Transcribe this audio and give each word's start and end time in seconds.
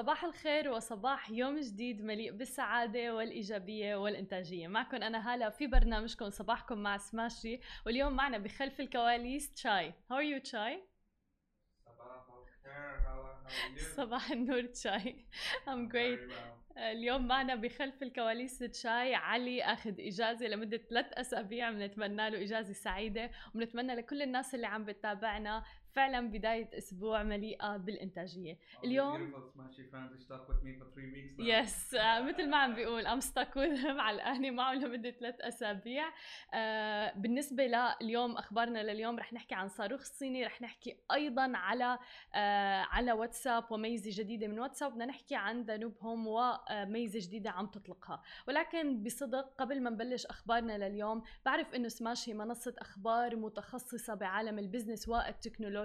صباح 0.00 0.24
الخير 0.24 0.70
وصباح 0.70 1.30
يوم 1.30 1.60
جديد 1.60 2.02
مليء 2.04 2.32
بالسعادة 2.32 3.14
والإيجابية 3.14 3.96
والإنتاجية 3.96 4.68
معكم 4.68 4.96
أنا 4.96 5.32
هالة 5.32 5.48
في 5.48 5.66
برنامجكم 5.66 6.30
صباحكم 6.30 6.78
مع 6.78 6.96
سماشي 6.96 7.60
واليوم 7.86 8.12
معنا 8.12 8.38
بخلف 8.38 8.80
الكواليس 8.80 9.54
تشاي 9.54 9.90
How 9.90 10.14
are 10.16 10.38
you 10.38 10.42
تشاي؟ 10.42 10.82
صباح 13.96 14.30
النور 14.30 14.62
تشاي 14.66 15.24
I'm 15.66 15.92
great. 15.92 16.32
اليوم 16.78 17.26
معنا 17.26 17.54
بخلف 17.54 18.02
الكواليس 18.02 18.58
تشاي 18.58 19.14
علي 19.14 19.62
أخذ 19.62 19.94
إجازة 20.00 20.46
لمدة 20.46 20.76
ثلاث 20.76 21.06
أسابيع 21.12 21.70
بنتمنى 21.70 22.30
له 22.30 22.42
إجازة 22.42 22.72
سعيدة 22.72 23.30
وبنتمنى 23.54 23.94
لكل 23.94 24.22
الناس 24.22 24.54
اللي 24.54 24.66
عم 24.66 24.84
بتتابعنا 24.84 25.64
فعلا 25.92 26.28
بداية 26.30 26.78
أسبوع 26.78 27.22
مليئة 27.22 27.76
بالإنتاجية. 27.76 28.58
اليوم-. 28.84 29.20
yes 31.38 31.94
مثل 32.20 32.50
ما 32.50 32.56
عم 32.56 32.74
بيقول 32.74 33.06
I'm 33.06 33.20
stuck 33.20 33.58
علقانه 33.98 34.50
معه 34.50 34.74
لمدة 34.74 35.10
ثلاث 35.10 35.40
أسابيع. 35.40 36.04
آه، 36.54 37.12
بالنسبة 37.16 37.66
لليوم 38.00 38.36
أخبارنا 38.36 38.92
لليوم 38.92 39.18
رح 39.18 39.32
نحكي 39.32 39.54
عن 39.54 39.68
صاروخ 39.68 40.00
الصيني 40.00 40.46
رح 40.46 40.62
نحكي 40.62 40.96
أيضا 41.12 41.52
على 41.56 41.98
آه، 42.34 42.80
على 42.80 43.12
واتساب 43.12 43.72
وميزة 43.72 44.22
جديدة 44.22 44.46
من 44.46 44.58
واتساب. 44.58 44.92
بدنا 44.92 45.06
نحكي 45.06 45.34
عن 45.36 45.64
Danube 45.64 45.94
Home 46.00 46.26
وميزة 46.26 47.20
جديدة 47.28 47.50
عم 47.50 47.66
تطلقها. 47.66 48.22
ولكن 48.48 49.02
بصدق 49.02 49.54
قبل 49.58 49.82
ما 49.82 49.90
نبلش 49.90 50.26
أخبارنا 50.26 50.88
لليوم 50.88 51.22
بعرف 51.44 51.74
إنه 51.74 51.88
سماش 51.88 52.28
هي 52.28 52.34
منصة 52.34 52.74
أخبار 52.78 53.36
متخصصة 53.36 54.14
بعالم 54.14 54.58
ال 54.58 54.64
business 54.64 55.08
والتكنولوجيا. 55.08 55.79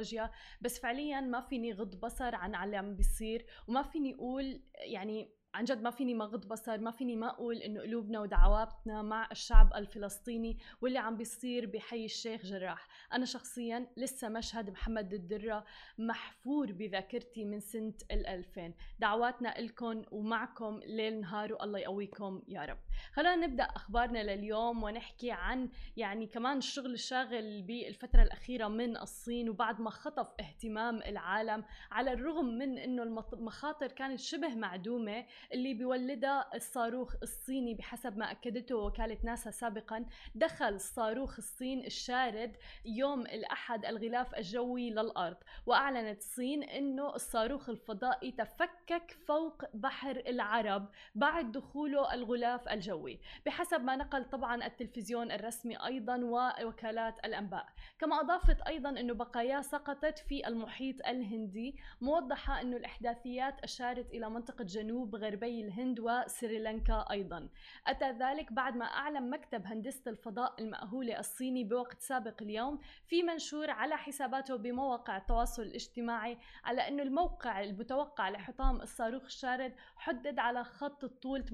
بس 0.62 0.80
فعليا 0.80 1.22
ما 1.22 1.42
فيني 1.42 1.74
غض 1.74 1.96
بصر 1.96 2.36
عن 2.36 2.56
اللي 2.66 2.78
عم 2.78 2.96
بيصير 2.96 3.46
وما 3.68 3.84
فيني 3.84 4.14
أقول 4.14 4.64
يعني 4.78 5.36
عن 5.56 5.64
جد 5.64 5.82
ما 5.82 5.90
فيني 5.90 6.14
ما 6.14 6.26
غض 6.26 6.48
بصر 6.48 6.78
ما 6.78 6.92
فيني 6.92 7.16
ما 7.16 7.30
أقول 7.30 7.58
إنه 7.58 7.82
قلوبنا 7.82 8.20
ودعواتنا 8.20 9.02
مع 9.02 9.28
الشعب 9.32 9.74
الفلسطيني 9.76 10.58
واللي 10.82 11.00
عم 11.00 11.18
بيصير 11.18 11.66
بحي 11.66 12.06
الشيخ 12.06 12.46
جراح. 12.46 12.88
أنا 13.14 13.26
شخصيا 13.26 13.88
لسه 13.98 14.30
مشهد 14.30 14.70
محمد 14.70 15.14
الدرة 15.14 15.66
محفور 15.98 16.72
بذاكرتي 16.72 17.46
من 17.46 17.60
سنة 17.60 17.94
ال2000 18.14 18.72
دعواتنا 19.00 19.56
لكم 19.60 20.02
ومعكم 20.12 20.80
ليل 20.86 21.22
نهار 21.22 21.54
والله 21.54 21.80
يقويكم 21.80 22.42
يا 22.48 22.66
رب. 22.66 22.78
خلينا 23.14 23.36
نبدأ 23.36 23.64
أخبارنا 23.64 24.36
لليوم 24.36 24.84
ونحكي 24.84 25.32
عن 25.32 25.70
يعني 25.98 26.28
كمان 26.28 26.58
الشغل 26.58 26.94
الشاغل 26.94 27.62
بالفترة 27.62 28.24
الأخيرة 28.24 28.68
من 28.68 28.98
الصين 28.98 29.50
وبعد 29.50 29.82
ما 29.82 29.90
خطف 29.90 30.34
اهتمام 30.40 30.98
العالم 30.98 31.64
على 31.92 32.14
الرغم 32.14 32.46
من 32.46 32.78
إنه 32.78 33.04
المخاطر 33.34 33.88
كانت 33.88 34.20
شبه 34.20 34.56
معدومة. 34.56 35.26
اللي 35.54 35.74
بيولدها 35.74 36.56
الصاروخ 36.56 37.16
الصيني 37.24 37.74
بحسب 37.74 38.18
ما 38.18 38.32
أكدته 38.32 38.76
وكالة 38.76 39.18
ناسا 39.24 39.52
سابقا. 39.52 40.06
دخل 40.36 40.80
صاروخ 40.82 41.38
الصين 41.38 41.86
الشارد 41.86 42.58
يوم 42.86 43.22
الأحد 43.22 43.86
الغلاف 43.86 44.36
الجوي 44.36 44.90
للأرض 44.90 45.38
وأعلنت 45.66 46.20
الصين 46.20 46.64
إنه 46.64 47.16
الصاروخ 47.16 47.70
الفضائي 47.70 48.32
تفكك 48.32 49.18
فوق 49.28 49.64
بحر 49.74 50.24
العرب 50.28 50.90
بعد 51.16 51.52
دخوله 51.52 52.14
الغلاف 52.14 52.70
الجوي. 52.70 53.20
بحسب 53.46 53.82
ما 53.82 53.96
نقل 53.96 54.26
طبعا 54.26 54.66
التلفزيون 54.66 55.32
الرسمي 55.32 55.86
أيضا 55.86 56.18
ووكالات 56.18 57.26
الأنباء. 57.26 57.66
كما 58.00 58.20
أضافت 58.22 58.62
أيضا 58.62 58.90
إنه 58.90 59.14
بقاياه 59.14 59.62
سقطت 59.62 60.20
في 60.20 60.48
المحيط 60.48 61.08
الهندي 61.08 61.76
موضحة 62.02 62.62
إنه 62.62 62.78
الإحداثيات 62.78 63.60
أشارت 63.64 64.12
إلى 64.12 64.30
منطقة 64.30 64.64
جنوب 64.64 65.16
غربي 65.36 65.62
الهند 65.62 66.00
وسريلانكا 66.00 67.06
أيضا. 67.12 67.50
أتى 67.88 68.12
ذلك 68.12 68.54
بعد 68.54 68.76
ما 68.76 68.86
أعلن 68.86 69.30
مكتب 69.30 69.66
هندسة 69.66 70.12
الفضاء 70.12 70.56
المأهوله 70.60 71.20
الصيني 71.20 71.64
بوقت 71.64 72.02
سابق 72.02 72.42
اليوم 72.42 72.80
في 73.08 73.24
منشور 73.24 73.70
على 73.70 73.98
حساباته 73.98 74.56
بمواقع 74.56 75.18
التواصل 75.18 75.62
الاجتماعي 75.62 76.38
على 76.64 76.88
انه 76.88 77.04
الموقع 77.04 77.62
المتوقع 77.62 78.30
لحطام 78.30 78.82
الصاروخ 78.82 79.24
الشارد 79.24 79.76
حدد 79.98 80.40
على 80.40 80.64
خط 80.64 81.04
الطول 81.04 81.44
28.38 81.44 81.50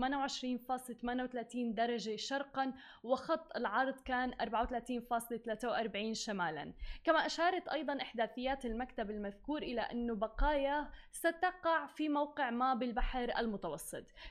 درجة 1.74 2.16
شرقا 2.16 2.74
وخط 3.04 3.58
العرض 3.58 4.02
كان 4.02 4.34
34.43 4.34 6.14
شمالا. 6.14 6.74
كما 7.04 7.26
أشارت 7.26 7.68
أيضا 7.68 8.02
إحداثيات 8.02 8.66
المكتب 8.66 9.12
المذكور 9.12 9.62
إلى 9.62 9.82
أن 9.82 10.20
بقايا 10.20 10.90
ستقع 11.12 11.86
في 11.86 12.10
موقع 12.10 12.50
ما 12.50 12.74
بالبحر 12.74 13.32
المتوسط. 13.38 13.61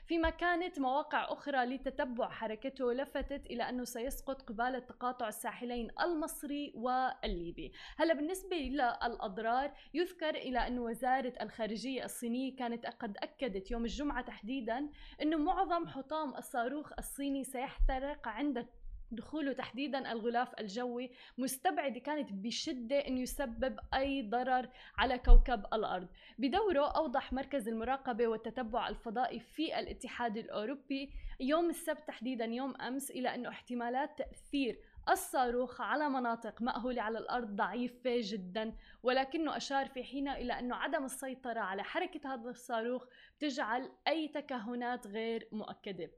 فيما 0.05 0.29
كانت 0.29 0.79
مواقع 0.79 1.33
أخرى 1.33 1.65
لتتبع 1.65 2.29
حركته 2.29 2.93
لفتت 2.93 3.45
إلى 3.45 3.69
أنه 3.69 3.83
سيسقط 3.83 4.41
قبالة 4.41 4.79
تقاطع 4.79 5.27
الساحلين 5.27 5.87
المصري 6.01 6.73
والليبي. 6.75 7.71
هلا 7.97 8.13
بالنسبة 8.13 8.57
للأضرار 8.57 9.71
يذكر 9.93 10.35
إلى 10.35 10.67
أن 10.67 10.79
وزارة 10.79 11.33
الخارجية 11.41 12.05
الصينية 12.05 12.55
كانت 12.55 12.85
قد 12.85 13.17
أكدت 13.17 13.71
يوم 13.71 13.83
الجمعة 13.83 14.21
تحديدا 14.21 14.89
أنه 15.21 15.37
معظم 15.37 15.87
حطام 15.87 16.35
الصاروخ 16.35 16.91
الصيني 16.99 17.43
سيحترق 17.43 18.27
عند 18.27 18.67
دخوله 19.13 19.53
تحديدا 19.53 20.11
الغلاف 20.11 20.59
الجوي 20.59 21.11
مستبعدة 21.37 21.99
كانت 21.99 22.33
بشدة 22.33 23.07
أنه 23.07 23.19
يسبب 23.21 23.79
أي 23.93 24.21
ضرر 24.21 24.69
على 24.97 25.17
كوكب 25.17 25.65
الأرض. 25.73 26.07
بدوره 26.37 26.91
أوضح 26.97 27.33
مركز 27.33 27.67
المراقبة 27.67 28.27
والتتبع 28.27 28.89
الفضائي 28.89 29.39
في 29.39 29.79
الاتحاد 29.79 30.37
الأوروبي 30.37 31.13
يوم 31.39 31.69
السبت 31.69 32.07
تحديدا 32.07 32.45
يوم 32.45 32.81
أمس 32.81 33.11
إلى 33.11 33.35
أنه 33.35 33.49
احتمالات 33.49 34.17
تأثير 34.17 34.79
الصاروخ 35.09 35.81
على 35.81 36.09
مناطق 36.09 36.61
مأهولة 36.61 37.01
على 37.01 37.17
الأرض 37.19 37.55
ضعيفة 37.55 38.15
جدا 38.19 38.73
ولكنه 39.03 39.57
أشار 39.57 39.87
في 39.87 40.03
حينها 40.03 40.37
إلى 40.37 40.59
أنه 40.59 40.75
عدم 40.75 41.05
السيطرة 41.05 41.59
على 41.59 41.83
حركة 41.83 42.33
هذا 42.33 42.49
الصاروخ 42.49 43.05
تجعل 43.39 43.91
أي 44.07 44.27
تكهنات 44.27 45.07
غير 45.07 45.47
مؤكدة. 45.51 46.11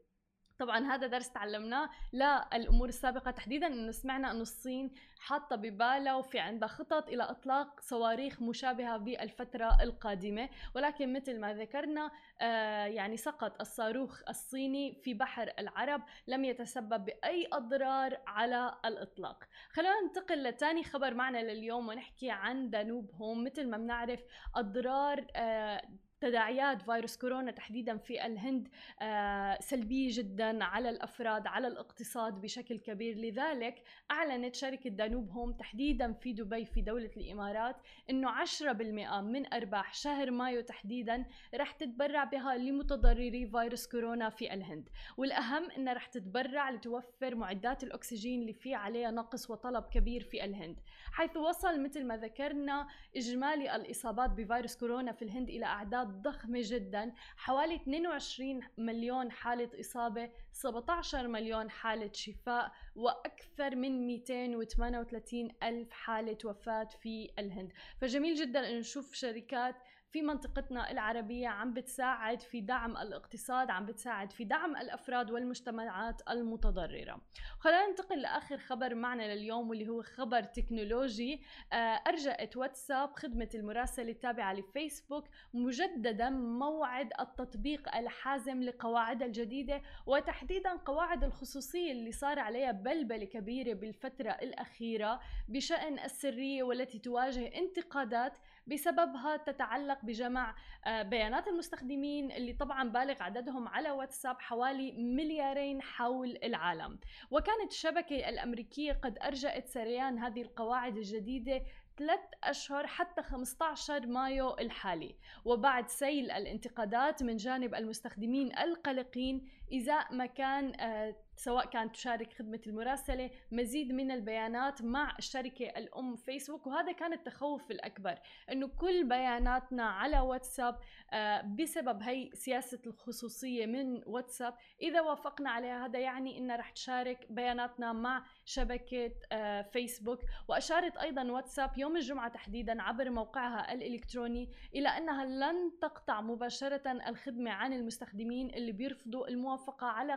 طبعا 0.63 0.93
هذا 0.95 1.07
درس 1.07 1.31
تعلمناه. 1.31 1.89
للامور 2.13 2.87
السابقة 2.87 3.31
تحديدا 3.31 3.67
إنه 3.67 3.91
سمعنا 3.91 4.31
إنه 4.31 4.41
الصين 4.41 4.93
حاطة 5.19 5.55
ببالها 5.55 6.15
وفي 6.15 6.39
عندها 6.39 6.67
خطط 6.67 7.07
إلى 7.07 7.23
إطلاق 7.23 7.79
صواريخ 7.79 8.41
مشابهة 8.41 8.97
بالفترة 8.97 9.77
القادمة. 9.81 10.49
ولكن 10.75 11.13
مثل 11.13 11.39
ما 11.39 11.53
ذكرنا 11.53 12.11
آه 12.41 12.85
يعني 12.85 13.17
سقط 13.17 13.61
الصاروخ 13.61 14.21
الصيني 14.29 15.01
في 15.03 15.13
بحر 15.13 15.53
العرب 15.59 16.01
لم 16.27 16.45
يتسبب 16.45 17.05
بأي 17.05 17.47
أضرار 17.53 18.17
على 18.27 18.75
الإطلاق. 18.85 19.43
خلينا 19.71 20.01
ننتقل 20.01 20.43
لثاني 20.43 20.83
خبر 20.83 21.13
معنا 21.13 21.37
لليوم 21.37 21.87
ونحكي 21.87 22.29
عن 22.29 22.69
دانوب 22.69 23.11
هوم 23.15 23.43
مثل 23.43 23.69
ما 23.69 23.77
بنعرف 23.77 24.23
أضرار 24.55 25.25
آه 25.35 25.81
تداعيات 26.23 26.81
فيروس 26.81 27.17
كورونا 27.17 27.51
تحديدا 27.51 27.97
في 27.97 28.25
الهند 28.25 28.67
آه، 29.01 29.57
سلبية 29.61 30.09
جدا 30.11 30.63
على 30.63 30.89
الأفراد 30.89 31.47
على 31.47 31.67
الاقتصاد 31.67 32.41
بشكل 32.41 32.77
كبير. 32.79 33.17
لذلك 33.17 33.83
أعلنت 34.11 34.55
شركة 34.55 34.89
دانوب 34.89 35.29
هوم 35.29 35.53
تحديدا 35.53 36.13
في 36.13 36.33
دبي 36.33 36.65
في 36.65 36.81
دولة 36.81 37.11
الإمارات 37.17 37.75
أنه 38.09 38.29
10% 38.29 39.21
من 39.21 39.53
أرباح 39.53 39.93
شهر 39.93 40.31
مايو 40.31 40.61
تحديدا 40.61 41.25
رح 41.55 41.71
تتبرع 41.71 42.23
بها 42.23 42.57
لمتضرري 42.57 43.45
فيروس 43.45 43.87
كورونا 43.87 44.29
في 44.29 44.53
الهند. 44.53 44.89
والأهم 45.17 45.71
أنها 45.71 45.93
رح 45.93 46.05
تتبرع 46.05 46.69
لتوفر 46.69 47.35
معدات 47.35 47.83
الأكسجين 47.83 48.41
اللي 48.41 48.53
في 48.53 48.75
عليها 48.75 49.11
نقص 49.11 49.49
وطلب 49.49 49.83
كبير 49.83 50.23
في 50.23 50.45
الهند. 50.45 50.79
حيث 51.11 51.37
وصل 51.37 51.83
مثل 51.83 52.05
ما 52.05 52.17
ذكرنا 52.17 52.87
إجمالي 53.15 53.75
الإصابات 53.75 54.29
بفيروس 54.29 54.77
كورونا 54.77 55.11
في 55.11 55.21
الهند 55.21 55.49
إلى 55.49 55.65
أعداد 55.65 56.12
ضخمة 56.21 56.59
جدا. 56.63 57.13
حوالي 57.37 57.75
22 57.75 58.61
مليون 58.77 59.31
حالة 59.31 59.69
إصابة 59.79 60.29
17 60.51 61.27
مليون 61.27 61.69
حالة 61.69 62.11
شفاء 62.13 62.71
وأكثر 62.95 63.75
من 63.75 64.07
238 64.07 65.49
ألف 65.63 65.91
حالة 65.91 66.37
وفاة 66.45 66.89
في 67.01 67.29
الهند. 67.39 67.73
فجميل 68.01 68.35
جدا 68.35 68.69
أن 68.69 68.79
نشوف 68.79 69.13
شركات 69.13 69.75
في 70.13 70.21
منطقتنا 70.21 70.91
العربية 70.91 71.47
عم 71.47 71.73
بتساعد 71.73 72.41
في 72.41 72.61
دعم 72.61 72.97
الاقتصاد 72.97 73.69
عم 73.69 73.85
بتساعد 73.85 74.31
في 74.31 74.43
دعم 74.43 74.75
الأفراد 74.75 75.31
والمجتمعات 75.31 76.21
المتضررة. 76.29 77.21
خلينا 77.59 77.87
ننتقل 77.87 78.21
لآخر 78.21 78.57
خبر 78.57 78.95
معنا 78.95 79.35
لليوم 79.35 79.69
واللي 79.69 79.87
هو 79.89 80.01
خبر 80.01 80.43
تكنولوجي. 80.43 81.41
آه، 81.73 81.75
أرجأت 81.75 82.57
واتساب 82.57 83.13
خدمة 83.13 83.49
المراسلة 83.55 84.11
التابعة 84.11 84.53
لفيسبوك 84.53 85.27
مجددا 85.53 86.29
موعد 86.29 87.09
التطبيق 87.19 87.95
الحازم 87.95 88.63
لقواعدها 88.63 89.27
الجديدة 89.27 89.81
وتحديدا 90.05 90.75
قواعد 90.75 91.23
الخصوصية 91.23 91.91
اللي 91.91 92.11
صار 92.11 92.39
عليها 92.39 92.71
بلبلة 92.71 93.25
كبيرة 93.25 93.73
بالفترة 93.73 94.31
الأخيرة 94.31 95.19
بشأن 95.49 95.99
السرية 95.99 96.63
والتي 96.63 96.99
تواجه 96.99 97.57
انتقادات 97.57 98.33
بسببها 98.67 99.37
تتعلق 99.37 100.05
بجمع 100.05 100.55
آه، 100.85 101.01
بيانات 101.01 101.47
المستخدمين 101.47 102.31
اللي 102.31 102.53
طبعا 102.53 102.89
بالغ 102.89 103.23
عددهم 103.23 103.67
على 103.67 103.91
واتساب 103.91 104.41
حوالي 104.41 104.91
مليارين 104.91 105.81
حول 105.81 106.37
العالم. 106.43 106.99
وكانت 107.31 107.71
الشبكة 107.71 108.29
الأمريكية 108.29 108.93
قد 108.93 109.17
أرجأت 109.19 109.67
سريان 109.67 110.19
هذه 110.19 110.41
القواعد 110.41 110.97
الجديدة 110.97 111.61
ثلاث 111.97 112.19
أشهر 112.43 112.87
حتى 112.87 113.23
15 113.23 114.07
مايو 114.07 114.57
الحالي. 114.57 115.15
وبعد 115.45 115.89
سيل 115.89 116.31
الانتقادات 116.31 117.23
من 117.23 117.37
جانب 117.37 117.75
المستخدمين 117.75 118.57
القلقين 118.59 119.49
إزاء 119.73 120.13
ما 120.15 120.25
كان 120.25 120.79
آه، 120.79 121.15
سواء 121.35 121.65
كانت 121.65 121.95
تشارك 121.95 122.33
خدمة 122.33 122.61
المراسلة 122.67 123.29
مزيد 123.51 123.91
من 123.91 124.11
البيانات 124.11 124.81
مع 124.81 125.15
الشركة 125.19 125.65
الأم 125.65 126.15
فيسبوك. 126.15 126.67
وهذا 126.67 126.91
كان 126.91 127.13
التخوف 127.13 127.71
الأكبر 127.71 128.19
أنه 128.51 128.67
كل 128.67 129.03
بياناتنا 129.09 129.83
على 129.83 130.19
واتساب 130.19 130.79
آه، 131.13 131.41
بسبب 131.41 132.03
هي 132.03 132.29
سياسة 132.33 132.79
الخصوصية 132.87 133.65
من 133.65 134.01
واتساب. 134.05 134.53
إذا 134.81 135.01
وافقنا 135.01 135.49
عليها 135.49 135.85
هذا 135.85 135.99
يعني 135.99 136.37
أنها 136.37 136.55
رح 136.55 136.69
تشارك 136.69 137.27
بياناتنا 137.29 137.93
مع 137.93 138.25
شبكة 138.45 139.11
آه، 139.31 139.61
فيسبوك. 139.61 140.19
وأشارت 140.47 140.97
أيضا 140.97 141.31
واتساب 141.31 141.77
يوم 141.77 141.95
الجمعة 141.95 142.29
تحديدا 142.29 142.81
عبر 142.81 143.09
موقعها 143.09 143.73
الإلكتروني 143.73 144.49
إلى 144.75 144.89
أنها 144.89 145.25
لن 145.25 145.79
تقطع 145.81 146.21
مباشرة 146.21 146.91
الخدمة 147.07 147.51
عن 147.51 147.73
المستخدمين 147.73 148.49
اللي 148.49 148.71
بيرفضوا 148.71 149.27
الموافقة 149.27 149.87
على 149.87 150.13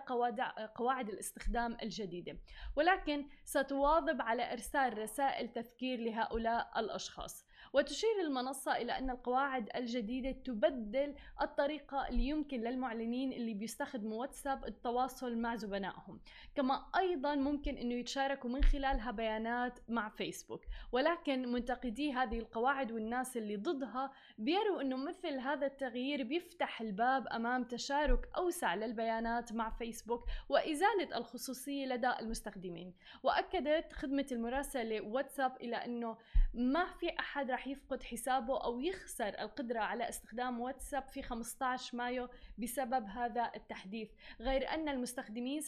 قواعد 0.74 1.05
الاستخدام 1.08 1.76
الجديدة. 1.82 2.38
ولكن 2.76 3.28
ستواظب 3.44 4.22
على 4.22 4.52
إرسال 4.52 4.98
رسائل 4.98 5.52
تذكير 5.52 5.98
لهؤلاء 5.98 6.80
الأشخاص. 6.80 7.45
وتشير 7.72 8.20
المنصة 8.20 8.76
إلى 8.76 8.98
أن 8.98 9.10
القواعد 9.10 9.68
الجديدة 9.76 10.30
تبدل 10.32 11.14
الطريقة 11.42 12.08
اللي 12.08 12.28
يمكن 12.28 12.60
للمعلنين 12.60 13.32
اللي 13.32 13.54
بيستخدموا 13.54 14.20
واتساب 14.20 14.64
التواصل 14.64 15.38
مع 15.38 15.56
زبنائهم. 15.56 16.20
كما 16.54 16.86
أيضا 16.96 17.34
ممكن 17.34 17.76
أنه 17.76 17.94
يتشاركوا 17.94 18.50
من 18.50 18.64
خلالها 18.64 19.10
بيانات 19.10 19.78
مع 19.88 20.08
فيسبوك. 20.08 20.64
ولكن 20.92 21.52
منتقدي 21.52 22.12
هذه 22.12 22.38
القواعد 22.38 22.92
والناس 22.92 23.36
اللي 23.36 23.56
ضدها 23.56 24.12
بيروا 24.38 24.82
أنه 24.82 24.96
مثل 24.96 25.38
هذا 25.38 25.66
التغيير 25.66 26.22
بيفتح 26.22 26.80
الباب 26.80 27.26
أمام 27.28 27.64
تشارك 27.64 28.28
أوسع 28.36 28.74
للبيانات 28.74 29.52
مع 29.52 29.70
فيسبوك 29.70 30.24
وإزالة 30.48 31.16
الخصوصية 31.16 31.86
لدى 31.86 32.12
المستخدمين. 32.20 32.94
وأكدت 33.22 33.92
خدمة 33.92 34.26
المراسلة 34.32 35.00
واتساب 35.00 35.56
إلى 35.60 35.76
أنه 35.76 36.16
ما 36.54 36.86
في 37.00 37.18
أحد 37.20 37.50
رح 37.56 37.66
يفقد 37.66 38.02
حسابه 38.02 38.64
أو 38.64 38.80
يخسر 38.80 39.28
القدرة 39.28 39.80
على 39.80 40.08
استخدام 40.08 40.60
واتساب 40.60 41.08
في 41.08 41.22
15 41.22 41.96
مايو 41.96 42.28
بسبب 42.58 43.04
هذا 43.06 43.52
التحديث. 43.56 44.10
غير 44.40 44.68
أن 44.68 44.88
المستخدمين 44.88 45.60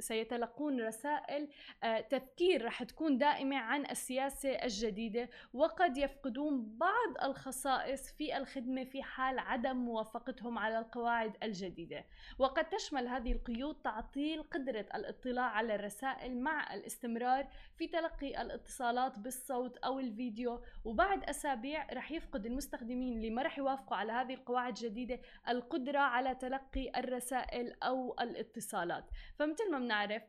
سيتلقون 0.00 0.80
رسائل 0.80 1.48
آه، 1.82 2.00
تذكير 2.00 2.64
رح 2.64 2.82
تكون 2.82 3.18
دائمة 3.18 3.56
عن 3.56 3.86
السياسة 3.90 4.48
الجديدة 4.48 5.28
وقد 5.54 5.98
يفقدون 5.98 6.76
بعض 6.78 7.24
الخصائص 7.30 8.12
في 8.12 8.36
الخدمة 8.36 8.84
في 8.84 9.02
حال 9.02 9.38
عدم 9.38 9.76
موافقتهم 9.76 10.58
على 10.58 10.78
القواعد 10.78 11.32
الجديدة. 11.42 12.04
وقد 12.38 12.68
تشمل 12.68 13.08
هذه 13.08 13.32
القيود 13.32 13.74
تعطيل 13.74 14.42
قدرة 14.42 14.86
الاطلاع 14.94 15.44
على 15.44 15.74
الرسائل 15.74 16.40
مع 16.40 16.74
الاستمرار 16.74 17.48
في 17.78 17.88
تلقي 17.88 18.42
الاتصالات 18.42 19.18
بالصوت 19.18 19.76
أو 19.76 19.98
الفيديو 20.00 20.60
وبعد 20.84 21.05
أسابيع 21.14 21.86
رح 21.92 22.12
يفقد 22.12 22.46
المستخدمين 22.46 23.16
اللي 23.16 23.30
ما 23.30 23.42
رح 23.42 23.58
يوافقوا 23.58 23.96
على 23.96 24.12
هذه 24.12 24.34
القواعد 24.34 24.68
الجديدة 24.68 25.20
القدرة 25.48 25.98
على 25.98 26.34
تلقي 26.34 26.92
الرسائل 26.96 27.74
أو 27.82 28.16
الاتصالات. 28.20 29.04
فمثل 29.38 29.70
ما 29.72 29.78
بنعرف 29.78 30.22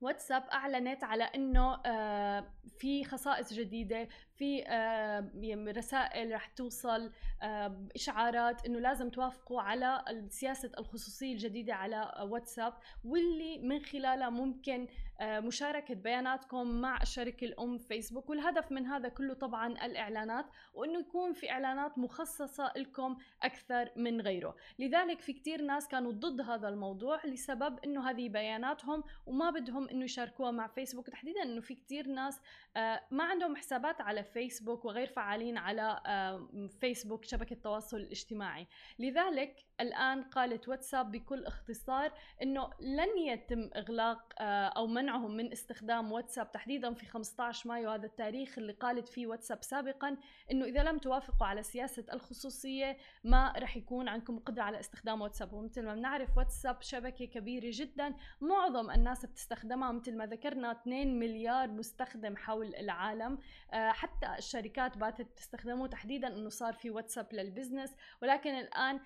واتساب 0.00 0.42
أعلنت 0.52 1.04
على 1.04 1.24
إنه 1.24 1.80
آه، 1.86 2.52
في 2.78 3.04
خصائص 3.04 3.52
جديدة 3.52 4.08
في 4.36 4.64
آه، 4.66 5.30
رسائل 5.76 6.32
رح 6.32 6.46
توصل 6.46 7.12
آه، 7.42 7.86
إشعارات 7.94 8.66
إنه 8.66 8.78
لازم 8.78 9.10
توافقوا 9.10 9.60
على 9.60 10.04
سياسة 10.28 10.70
الخصوصية 10.78 11.32
الجديدة 11.32 11.74
على 11.74 12.26
واتساب 12.30 12.74
واللي 13.04 13.58
من 13.58 13.80
خلالها 13.80 14.30
ممكن 14.30 14.88
مشاركة 15.20 15.94
بياناتكم 15.94 16.80
مع 16.80 17.02
الشركة 17.02 17.44
الأم 17.44 17.78
فيسبوك 17.78 18.30
والهدف 18.30 18.72
من 18.72 18.86
هذا 18.86 19.08
كله 19.08 19.34
طبعا 19.34 19.66
الإعلانات 19.86 20.46
وأنه 20.74 20.98
يكون 20.98 21.32
في 21.32 21.50
إعلانات 21.50 21.98
مخصصة 21.98 22.72
لكم 22.76 23.16
أكثر 23.42 23.90
من 23.96 24.20
غيره. 24.20 24.56
لذلك 24.78 25.20
في 25.20 25.32
كتير 25.32 25.62
ناس 25.62 25.88
كانوا 25.88 26.12
ضد 26.12 26.40
هذا 26.40 26.68
الموضوع 26.68 27.26
لسبب 27.26 27.78
أنه 27.84 28.10
هذه 28.10 28.28
بياناتهم 28.28 29.04
وما 29.26 29.50
بدهم 29.50 29.88
أنه 29.88 30.04
يشاركوها 30.04 30.50
مع 30.50 30.66
فيسبوك. 30.66 31.10
تحديدا 31.10 31.42
أنه 31.42 31.60
في 31.60 31.74
كتير 31.74 32.06
ناس 32.06 32.40
آه، 32.76 33.00
ما 33.10 33.24
عندهم 33.24 33.56
حسابات 33.56 34.00
على 34.00 34.24
فيسبوك 34.24 34.84
وغير 34.84 35.06
فعالين 35.06 35.58
على 35.58 36.00
آه، 36.06 36.68
فيسبوك 36.80 37.24
شبكة 37.24 37.54
التواصل 37.54 37.96
الاجتماعي. 37.96 38.66
لذلك 38.98 39.64
الآن 39.80 40.22
قالت 40.22 40.68
واتساب 40.68 41.10
بكل 41.12 41.46
اختصار 41.46 42.12
أنه 42.42 42.70
لن 42.80 43.18
يتم 43.18 43.70
إغلاق 43.76 44.34
أو 44.76 44.86
من 44.86 45.07
منعهم 45.08 45.36
من 45.36 45.52
استخدام 45.52 46.12
واتساب 46.12 46.52
تحديدا 46.52 46.94
في 46.94 47.06
15 47.06 47.68
مايو 47.68 47.90
هذا 47.90 48.06
التاريخ 48.06 48.58
اللي 48.58 48.72
قالت 48.72 49.08
فيه 49.08 49.26
واتساب 49.26 49.64
سابقا 49.64 50.16
إنه 50.50 50.64
إذا 50.64 50.82
لم 50.82 50.98
توافقوا 50.98 51.46
على 51.46 51.62
سياسة 51.62 52.04
الخصوصية 52.12 52.96
ما 53.24 53.52
رح 53.56 53.76
يكون 53.76 54.08
عندكم 54.08 54.38
قدرة 54.38 54.62
على 54.62 54.80
استخدام 54.80 55.20
واتساب. 55.20 55.52
ومثل 55.52 55.84
ما 55.84 55.94
بنعرف 55.94 56.36
واتساب 56.36 56.82
شبكة 56.82 57.24
كبيرة 57.24 57.70
جدا 57.74 58.14
معظم 58.40 58.90
الناس 58.90 59.26
بتستخدمها 59.26 59.92
مثل 59.92 60.16
ما 60.16 60.26
ذكرنا 60.26 60.72
2 60.72 61.18
مليار 61.18 61.68
مستخدم 61.68 62.36
حول 62.36 62.74
العالم. 62.74 63.38
آه، 63.72 63.90
حتى 63.90 64.34
الشركات 64.38 64.98
باتت 64.98 65.28
تستخدمه 65.36 65.86
تحديدا 65.86 66.28
إنه 66.28 66.48
صار 66.48 66.72
في 66.72 66.90
واتساب 66.90 67.26
للبزنس. 67.32 67.94
ولكن 68.22 68.50
الآن 68.50 69.00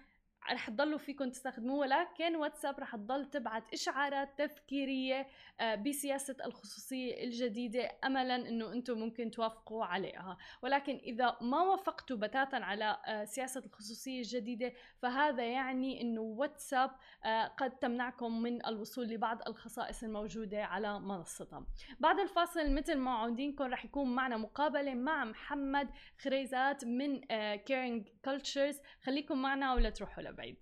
رح 0.50 0.70
تضلوا 0.70 0.98
فيكم 0.98 1.30
تستخدموه 1.30 1.78
ولكن 1.78 2.36
واتساب 2.36 2.80
رح 2.80 2.96
تضل 2.96 3.24
تبعت 3.24 3.72
إشعارات 3.72 4.38
تذكيريه 4.38 5.26
آه، 5.60 5.74
بسياسة 5.74 6.36
الخصوصية 6.44 7.24
الجديدة 7.24 7.90
املا 8.04 8.36
إنه 8.36 8.72
أنتم 8.72 8.98
ممكن 8.98 9.30
توافقوا 9.30 9.84
عليها. 9.84 10.36
ولكن 10.62 10.96
إذا 10.96 11.36
ما 11.40 11.62
وافقتوا 11.62 12.16
بتاتا 12.16 12.56
على 12.56 12.98
آه، 13.06 13.24
سياسة 13.24 13.62
الخصوصية 13.66 14.18
الجديدة 14.18 14.72
فهذا 14.98 15.44
يعني 15.44 16.00
إنه 16.00 16.20
واتساب 16.20 16.90
آه، 17.24 17.46
قد 17.46 17.78
تمنعكم 17.78 18.42
من 18.42 18.66
الوصول 18.66 19.08
لبعض 19.08 19.48
الخصائص 19.48 20.02
الموجودة 20.02 20.64
على 20.64 21.00
منصتها 21.00 21.66
بعد 22.00 22.18
الفاصل 22.20 22.74
مثل 22.74 22.98
ما 22.98 23.10
عودينكم 23.10 23.64
رح 23.64 23.84
يكون 23.84 24.14
معنا 24.14 24.36
مقابلة 24.36 24.94
مع 24.94 25.24
محمد 25.24 25.90
خريزات 26.18 26.84
من 26.84 27.20
Kerning 27.56 28.08
Cultures 28.24 28.80
خليكم 29.02 29.42
معنا 29.42 29.74
ولا 29.74 29.90
تروحوا 29.90 30.22
بعيد. 30.32 30.56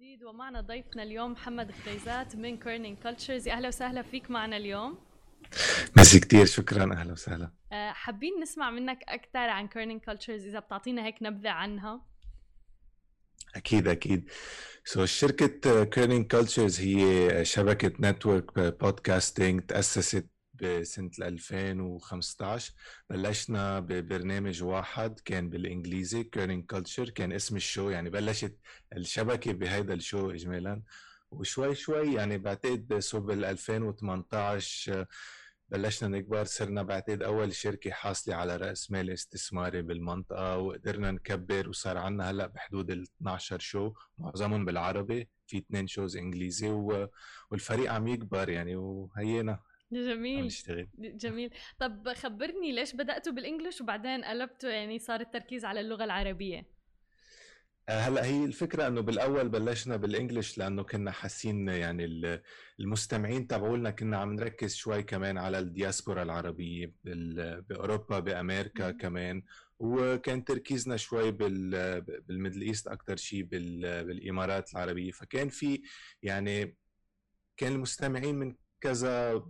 جديد 0.00 0.24
ومعنا 0.24 0.60
ضيفنا 0.60 1.02
اليوم 1.02 1.32
محمد 1.32 1.72
خريزات 1.72 2.36
من 2.36 2.58
Kerning 2.58 2.98
Cultures 2.98 3.48
أهلا 3.48 3.68
وسهلا 3.68 4.02
فيك 4.02 4.30
معنا 4.30 4.56
اليوم. 4.56 4.98
ميرسي 5.96 6.20
كثير 6.20 6.46
شكرا. 6.46 6.92
أهلا 6.92 7.12
وسهلا. 7.12 7.52
آه، 7.72 7.92
حابين 7.92 8.40
نسمع 8.40 8.70
منك 8.70 9.02
أكثر 9.08 9.38
عن 9.38 9.68
Kerning 9.68 10.00
Cultures 10.00 10.46
إذا 10.46 10.58
بتعطينا 10.58 11.06
هيك 11.06 11.22
نبذة 11.22 11.50
عنها. 11.50 12.06
أكيد 13.56 13.88
أكيد. 13.88 14.30
so 14.84 15.00
so, 15.00 15.08
شركة 15.08 15.84
Kerning 15.84 16.26
Cultures 16.26 16.80
هي 16.80 17.44
شبكة 17.44 17.92
network 18.00 18.58
podcasting 18.58 19.60
تأسست 19.60 20.26
بسنة 20.62 21.10
2015 21.22 22.72
بلشنا 23.10 23.80
ببرنامج 23.80 24.62
واحد 24.62 25.20
كان 25.20 25.48
بالإنجليزي 25.50 26.24
Kerning 26.24 26.66
Cultures 26.66 27.10
كان 27.10 27.32
اسم 27.32 27.56
ال 27.56 27.63
show 27.63 27.90
يعني 27.90 28.10
بلشت 28.10 28.58
الشبكة 28.96 29.52
بهيدا 29.52 29.94
ال 29.94 30.01
show 30.01 30.30
إجمالا. 30.30 30.82
وشوي 31.30 31.74
شوي 31.74 32.14
يعني 32.14 32.38
بعتقد 32.38 32.88
بال 33.14 33.44
2018 33.44 35.06
بلشنا 35.68 36.08
نكبر 36.08 36.44
صرنا 36.44 36.82
بعتقد 36.82 37.22
أول 37.22 37.54
شركة 37.54 37.90
حاصلة 37.90 38.34
على 38.34 38.56
رأس 38.56 38.90
مال 38.90 39.10
استثماري 39.10 39.82
بالمنطقة 39.82 40.58
وقدرنا 40.58 41.10
نكبر 41.10 41.68
وصار 41.68 41.98
عندنا 41.98 42.30
هلأ 42.30 42.46
بحدود 42.46 42.90
ال 42.90 43.02
12 43.02 43.58
شو 43.58 43.92
معظمهم 44.18 44.64
بالعربي 44.64 45.28
في 45.46 45.58
اثنين 45.58 45.86
شوز 45.86 46.16
إنجليزي 46.16 46.68
والفريق 47.50 47.92
عم 47.92 48.08
يكبر 48.08 48.48
يعني 48.48 48.76
وهينا. 48.76 49.60
جميل 49.92 50.48
جميل. 50.98 51.50
طب 51.78 52.12
خبرني 52.12 52.72
ليش 52.72 52.94
بدأتوا 52.94 53.32
بالإنجليش 53.32 53.80
وبعدين 53.80 54.24
قلبتوا 54.24 54.70
يعني 54.70 54.98
صار 54.98 55.20
التركيز 55.20 55.64
على 55.64 55.80
اللغة 55.80 56.04
العربية؟ 56.04 56.78
آه، 57.88 57.98
هلا 58.00 58.24
هي 58.24 58.44
الفكرة 58.44 58.86
إنه 58.86 59.00
بالأول 59.00 59.48
بلشنا 59.48 59.96
بال 59.96 60.10
English 60.10 60.58
لأنه 60.58 60.82
كنا 60.82 61.10
حاسين 61.10 61.68
يعني 61.68 62.04
ال- 62.04 62.42
المستمعين 62.80 63.46
تبعولنا 63.46 63.90
كنا 63.90 64.16
عم 64.16 64.32
نركز 64.34 64.74
شوي 64.74 65.02
كمان 65.02 65.38
على 65.38 65.58
الدياسبورا 65.58 66.22
العربية 66.22 66.92
بأوروبا 67.04 68.18
بأمريكا. 68.18 68.90
كمان. 68.90 69.42
وكان 69.78 70.44
تركيزنا 70.44 70.96
شوي 70.96 71.30
بال 71.30 72.00
بال 72.00 72.15
Middle 72.15 72.62
East 72.62 72.88
أكثر 72.88 73.16
شيء 73.16 73.42
بال 73.42 74.04
بالإمارات 74.04 74.72
العربية. 74.72 75.10
فكان 75.10 75.48
في 75.48 75.82
يعني 76.22 76.76
كان 77.56 77.72
المستمعين 77.72 78.34
من 78.34 78.54
كذا 78.80 79.42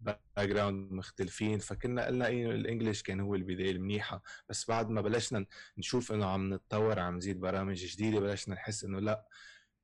background 0.00 0.92
مختلفين 0.92 1.58
فكنا 1.58 2.06
قلنا 2.06 2.28
انه 2.28 2.50
ال 2.50 2.57
English 2.57 3.02
كان 3.02 3.20
هو 3.20 3.34
البداية 3.34 3.70
المنيحة. 3.70 4.22
بس 4.48 4.68
بعد 4.68 4.90
ما 4.90 5.00
بلشنا 5.00 5.46
نشوف 5.78 6.12
إنه 6.12 6.26
عم 6.26 6.54
نتطور 6.54 6.98
عم 6.98 7.16
نزيد 7.16 7.40
برامج 7.40 7.76
جديدة 7.86 8.20
بلشنا 8.20 8.54
نحس 8.54 8.84
إنه 8.84 8.98
لأ 8.98 9.28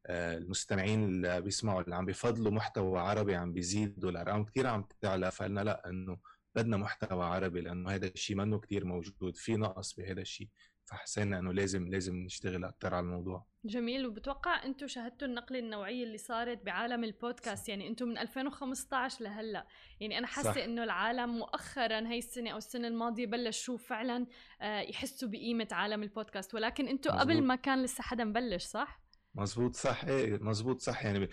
آه، 0.07 0.37
المستمعين 0.39 1.05
اللي 1.05 1.41
بيسمعوا 1.41 1.81
اللي 1.81 1.95
عم 1.97 2.07
بيفضلوا 2.07 2.53
محتوى 2.53 3.01
عربي 3.01 3.35
عم 3.35 3.53
بيزيدوا 3.53 4.11
الأرقام 4.11 4.45
كثير 4.45 4.67
عم 4.67 4.89
تعلى 5.01 5.31
فقلنا 5.31 5.61
لأ 5.61 5.89
إنه 5.89 6.19
بدنا 6.55 6.77
محتوى 6.77 7.25
عربي 7.25 7.61
لأنه 7.61 7.91
هذا 7.91 8.07
الشيء 8.07 8.37
منه 8.37 8.59
كثير 8.59 8.85
موجود 8.85 9.37
في 9.37 9.57
نقص 9.57 9.95
بهذا 9.95 10.21
الشيء 10.21 10.49
فحسينا 10.87 11.39
إنه 11.39 11.53
لازم 11.53 11.89
لازم 11.89 12.17
نشتغل 12.17 12.65
أكثر 12.65 12.95
على 12.95 13.05
الموضوع. 13.05 13.47
جميل. 13.65 14.07
وبتوقع 14.07 14.65
أنتم 14.65 14.87
شاهدتوا 14.87 15.29
النقله 15.29 15.59
النوعيه 15.59 16.05
اللي 16.05 16.19
صارت 16.19 16.63
بعالم 16.65 17.05
البودكاست؟ 17.05 17.69
يعني 17.69 17.89
أنتم 17.89 18.09
من 18.09 18.19
2015 18.19 19.25
لهلأ. 19.25 19.67
يعني 20.01 20.19
أنا 20.19 20.27
صح. 20.27 20.33
حاسه 20.33 20.65
إنه 20.65 20.85
العالم 20.85 21.39
مؤخرا 21.39 22.09
هي 22.09 22.19
السنة 22.19 22.51
أو 22.51 22.57
السنة 22.57 22.89
الماضية 22.89 23.27
بلشوا 23.27 23.77
فعلا 23.77 24.27
آه، 24.61 24.81
يحسوا 24.81 25.29
بقيمة 25.29 25.69
عالم 25.73 26.03
البودكاست. 26.03 26.55
ولكن 26.55 26.89
أنتم 26.89 27.11
قبل. 27.11 27.43
ما 27.43 27.57
كان 27.57 27.83
لسه 27.83 28.03
حدا 28.03 28.25
مبلش 28.25 28.65
صح؟ 28.65 29.01
مزبوط 29.35 29.75
صح. 29.75 30.05
إيه 30.05 30.39
مزبوط 30.43 30.81
صح. 30.81 31.05
يعني 31.05 31.29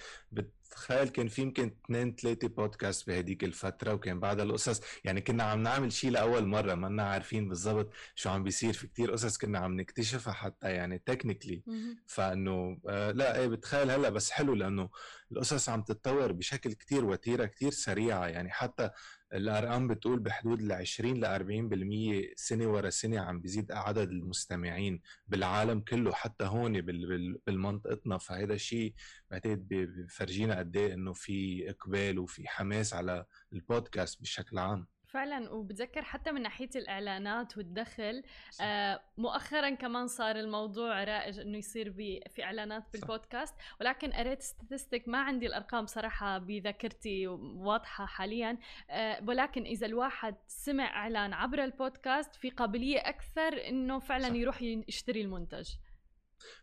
بتخيل 0.73 1.09
كان 1.09 1.27
في 1.27 1.41
يمكن 1.41 1.75
اثنين 1.85 2.15
ثلاثة 2.15 2.47
بودكاست 2.47 3.07
بهديك 3.07 3.43
الفترة 3.43 3.93
وكان 3.93 4.19
بعدها 4.19 4.45
القصص. 4.45 4.81
يعني 5.03 5.21
كنا 5.21 5.43
عم 5.43 5.63
نعمل 5.63 5.91
شيء 5.93 6.11
لأول 6.11 6.45
مرة 6.45 6.73
ما 6.75 6.87
لنا 6.87 7.03
عارفين 7.03 7.49
بالضبط 7.49 7.89
شو 8.15 8.29
عم 8.29 8.43
بيصير 8.43 8.73
في 8.73 8.87
كتير 8.87 9.11
قصص 9.11 9.37
كنا 9.37 9.59
عم 9.59 9.79
نكتشفها 9.79 10.33
حتى 10.33 10.69
يعني 10.71 10.99
تكنيكلي 11.05 11.63
فإنه 12.07 12.77
آه 12.89 13.11
لا 13.11 13.39
إيه 13.39 13.47
بتخيل 13.47 13.91
هلأ 13.91 14.09
بس 14.09 14.31
حلو 14.31 14.53
لأنه 14.53 14.89
القصص 15.33 15.69
عم 15.69 15.81
تتطور 15.81 16.31
بشكل 16.31 16.73
كتير 16.73 17.05
وتيرة 17.05 17.45
كتير 17.45 17.71
سريعة. 17.71 18.27
يعني 18.27 18.49
حتى 18.51 18.89
الأرقام 19.33 19.87
بتقول 19.87 20.19
بحدود 20.19 20.61
ال 20.61 20.71
20 20.71 21.19
ل 21.19 21.25
40% 21.25 22.33
سنة 22.35 22.67
ورا 22.67 22.89
سنة 22.89 23.19
عم 23.19 23.39
بيزيد 23.39 23.71
عدد 23.71 24.09
المستمعين 24.09 25.01
بالعالم 25.27 25.79
كله. 25.79 26.11
حتى 26.13 26.45
هون 26.45 26.81
بال- 26.81 27.07
بال- 27.07 27.39
بالمنطقتنا. 27.47 28.17
فهذا 28.17 28.53
الشيء 28.53 28.93
بعتقد 29.31 29.67
بفرجينا 29.69 30.59
قد 30.59 30.77
إيه 30.77 30.93
إنه 30.93 31.13
في 31.13 31.69
إقبال 31.69 32.19
وفي 32.19 32.47
حماس 32.47 32.93
على 32.93 33.25
البودكاست 33.53 34.21
بشكل 34.21 34.57
عام. 34.57 34.87
فعلا 35.13 35.49
وبتذكر 35.51 36.01
حتى 36.01 36.31
من 36.31 36.41
ناحية 36.41 36.69
الإعلانات 36.75 37.57
والدخل 37.57 38.23
آه 38.61 39.01
مؤخرا 39.17 39.69
كمان 39.69 40.07
صار 40.07 40.35
الموضوع 40.35 41.03
رائج 41.03 41.39
إنه 41.39 41.57
يصير 41.57 41.93
في 42.29 42.43
إعلانات 42.43 42.83
بالبودكاست. 42.93 43.55
ولكن 43.81 44.11
قريت 44.11 44.41
ستاتستيك 44.41 45.07
ما 45.07 45.17
عندي 45.21 45.47
الأرقام 45.47 45.85
صراحة 45.85 46.37
بذاكرتي 46.37 47.27
واضحة 47.27 48.05
حاليا 48.05 48.57
آه 48.89 49.23
ولكن 49.27 49.63
إذا 49.63 49.85
الواحد 49.87 50.35
سمع 50.47 50.85
إعلان 50.85 51.33
عبر 51.33 51.63
البودكاست 51.63 52.35
في 52.35 52.49
قابلية 52.49 52.99
أكثر 52.99 53.67
إنه 53.67 53.99
فعلا 53.99 54.27
صح. 54.29 54.35
يروح 54.35 54.61
يشتري 54.61 55.21
المنتج. 55.21 55.69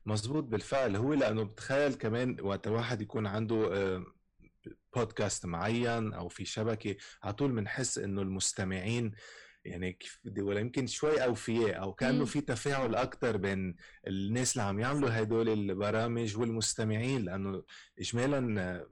مزبوط 0.06 0.44
بالفعل. 0.44 0.96
هو 0.96 1.14
لأنه 1.14 1.42
بتخيل 1.44 1.94
كمان 1.94 2.36
وقت 2.40 2.66
الواحد 2.66 3.02
يكون 3.02 3.26
عنده 3.26 3.76
آه، 3.76 4.04
بودكاست 4.96 5.46
معين 5.46 6.12
أو 6.12 6.28
في 6.28 6.44
شبكة 6.44 6.96
على 7.22 7.34
طول 7.34 7.52
بنحس 7.52 7.98
إنه 7.98 8.22
المستمعين 8.22 9.12
يعني 9.64 9.92
كيف 9.92 10.20
بدي 10.24 10.42
ولا 10.42 10.60
يمكن 10.60 10.86
شوي 10.86 11.24
أوفياء 11.24 11.82
أو 11.82 11.92
كأنه. 11.94 12.24
في 12.24 12.40
تفاعل 12.40 12.94
أكثر 12.94 13.36
بين 13.36 13.76
الناس 14.06 14.52
اللي 14.52 14.62
عم 14.62 14.80
يعملوا 14.80 15.20
هدول 15.22 15.48
البرامج 15.48 16.36
والمستمعين 16.36 17.24
لأنه 17.24 17.64
اجمالا 17.98 18.86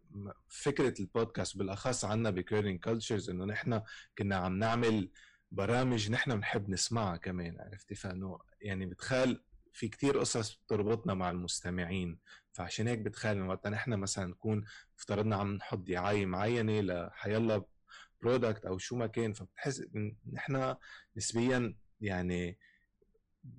فكرة 0.49 0.95
البودكاست 1.01 1.57
بالأخص 1.57 2.05
عنا 2.05 2.31
ب 2.31 2.37
Kerning 2.37 2.81
Cultures 2.81 3.31
إنه 3.31 3.45
نحن 3.45 3.83
كنا 4.19 4.37
عم 4.37 4.59
نعمل 4.59 5.11
برامج 5.51 6.11
نحن 6.11 6.37
بنحب 6.37 6.71
نسمعها 6.71 7.17
كمان 7.17 7.61
عرفتي 7.61 7.95
فإنه 7.95 8.39
يعني 8.61 8.87
بتخيل 8.87 9.41
في 9.73 9.89
كتير 9.89 10.19
قصص 10.19 10.55
بتربطنا 10.55 11.15
مع 11.15 11.31
المستمعين 11.31 12.19
فعشان 12.59 12.89
هيك 12.89 12.99
بتخيل 12.99 13.37
إنه 13.37 13.49
وقت 13.49 13.67
نحن 13.67 13.95
مثلا 13.95 14.27
نكون 14.27 14.65
افترضنا 14.99 15.37
عم 15.37 15.55
نحط 15.55 15.79
دعاية 15.79 16.27
معينة 16.27 16.81
لحيلا 16.81 17.65
product 18.23 18.65
أو 18.65 18.79
شو 18.79 18.97
ما 18.97 19.07
كان 19.07 19.33
فبتحس 19.33 19.83
نحن 20.33 20.75
نسبيا 21.17 21.75
يعني 22.01 22.59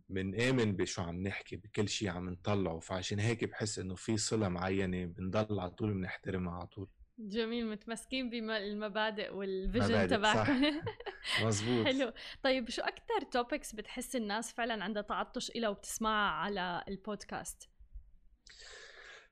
بنآمن 0.09 0.75
بشو 0.75 1.01
عم 1.01 1.23
نحكي 1.23 1.55
بكل 1.55 1.89
شيء 1.89 2.09
عم 2.09 2.29
نطلعه. 2.29 2.79
فعشان 2.79 3.19
هيك 3.19 3.43
بحس 3.43 3.79
إنه 3.79 3.95
في 3.95 4.17
صلة 4.17 4.49
معينة 4.49 5.05
بنضل 5.05 5.59
على 5.59 5.71
طول 5.71 5.93
بنحترمها 5.93 6.53
على 6.53 6.67
طول. 6.67 6.87
جميل 7.19 7.67
متمسكين 7.67 8.29
بالمبادئ 8.29 9.33
وال 9.33 9.52
vision 9.52 10.07
تبعكم. 10.07 10.61
مزبوط 11.45 11.85
حلو. 11.85 12.13
طيب 12.43 12.69
شو 12.69 12.81
أكثر 12.81 13.21
topics 13.31 13.75
بتحس 13.75 14.15
الناس 14.15 14.53
فعلا 14.53 14.83
عندها 14.83 15.01
تعطش 15.01 15.49
إلها 15.49 15.69
وبتسمعها 15.69 16.31
على 16.31 16.83
البودكاست 16.87 17.69